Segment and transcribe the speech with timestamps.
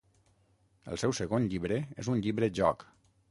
[0.95, 2.89] El seu segon llibre és un llibre-joc.